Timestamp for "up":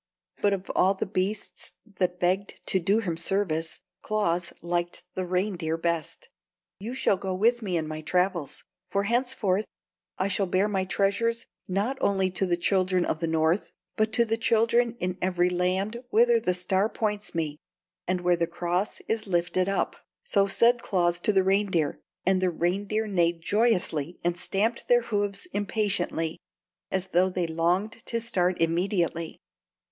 19.69-19.95